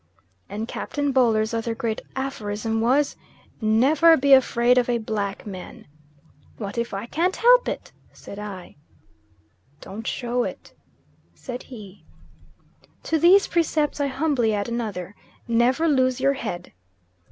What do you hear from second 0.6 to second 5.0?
Captain Boler's other great aphorism was: "Never be afraid of a